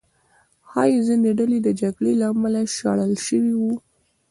[0.69, 3.73] ښایي ځینې ډلې د جګړې له امله شړل شوي وو.